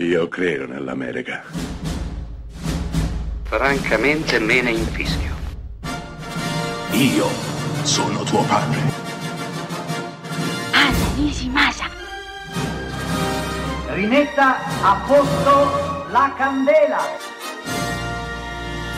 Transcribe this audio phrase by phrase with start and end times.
[0.00, 1.42] Io credo nell'America.
[3.42, 5.34] Francamente me ne infischio.
[6.92, 7.26] Io
[7.82, 8.78] sono tuo padre.
[10.70, 11.86] Anna Nishimasa.
[13.88, 17.00] Rimetta a posto la candela.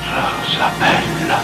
[0.04, 1.38] Rosa bella.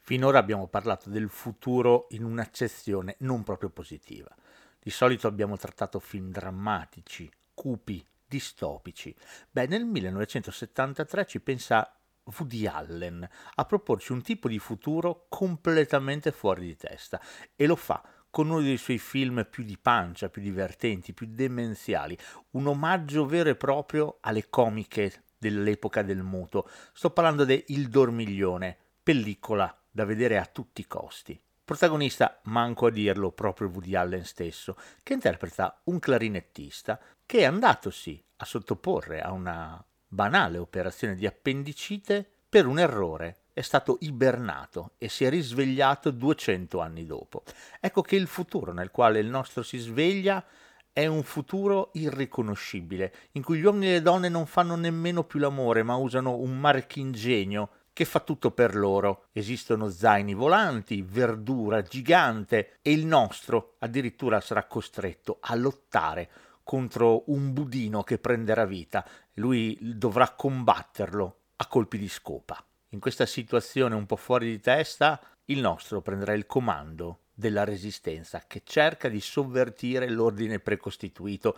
[0.00, 4.34] Finora abbiamo parlato del futuro in un'accezione non proprio positiva.
[4.80, 9.14] Di solito abbiamo trattato film drammatici, cupi, distopici.
[9.50, 11.92] Beh, nel 1973 ci pensa
[12.38, 17.20] Woody Allen a proporci un tipo di futuro completamente fuori di testa
[17.56, 22.16] e lo fa con uno dei suoi film più di pancia, più divertenti, più demenziali,
[22.52, 26.70] un omaggio vero e proprio alle comiche dell'epoca del muto.
[26.92, 31.42] Sto parlando di Il Dormiglione, pellicola da vedere a tutti i costi.
[31.70, 38.20] Protagonista, manco a dirlo, proprio Woody Allen stesso, che interpreta un clarinettista che è andatosi
[38.38, 43.42] a sottoporre a una banale operazione di appendicite per un errore.
[43.52, 47.44] È stato ibernato e si è risvegliato 200 anni dopo.
[47.78, 50.44] Ecco che il futuro nel quale il nostro si sveglia
[50.92, 55.38] è un futuro irriconoscibile, in cui gli uomini e le donne non fanno nemmeno più
[55.38, 59.26] l'amore, ma usano un marchingegno che fa tutto per loro.
[59.30, 66.30] Esistono zaini volanti, verdura gigante e il nostro addirittura sarà costretto a lottare
[66.62, 69.06] contro un budino che prenderà vita.
[69.34, 72.64] Lui dovrà combatterlo a colpi di scopa.
[72.92, 78.44] In questa situazione un po' fuori di testa, il nostro prenderà il comando della resistenza
[78.46, 81.54] che cerca di sovvertire l'ordine precostituito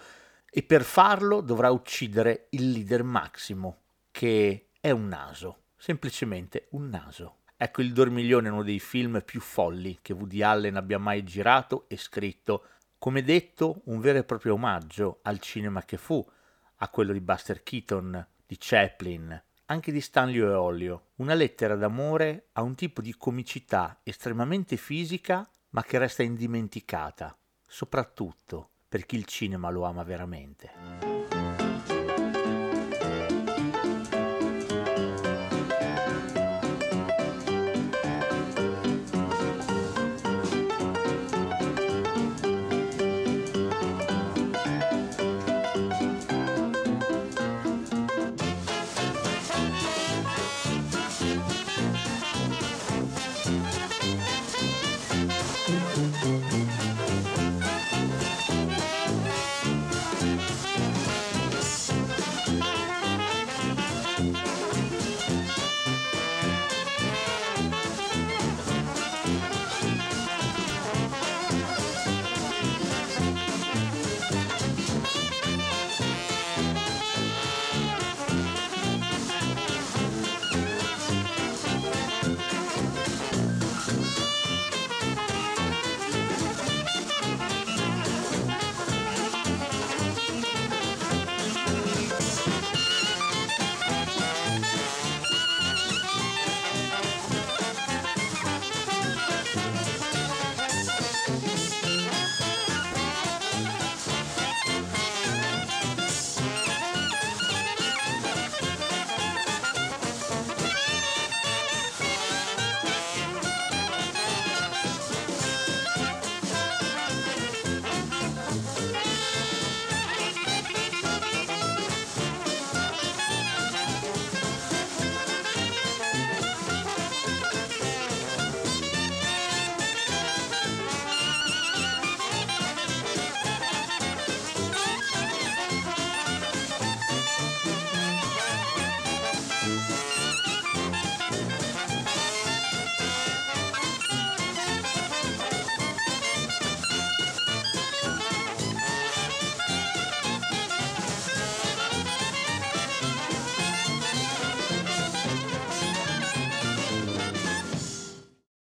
[0.51, 7.39] e per farlo dovrà uccidere il leader Massimo, che è un naso, semplicemente un naso.
[7.57, 11.87] Ecco il Dormiglione è uno dei film più folli che Woody Allen abbia mai girato
[11.89, 12.67] e scritto
[12.99, 16.25] come detto, un vero e proprio omaggio al cinema che fu,
[16.77, 22.51] a quello di Buster Keaton, di Chaplin, anche di Stanley e Olio, una lettera d'amore
[22.53, 29.25] a un tipo di comicità estremamente fisica ma che resta indimenticata, soprattutto per chi il
[29.25, 31.12] cinema lo ama veramente.